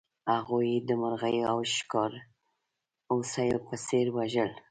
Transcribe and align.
هغوی 0.33 0.65
یې 0.73 0.79
د 0.87 0.89
مرغیو 1.01 1.49
او 1.51 1.57
ښکار 1.75 2.11
هوسیو 3.11 3.59
په 3.67 3.75
څېر 3.87 4.05
وژل. 4.17 4.51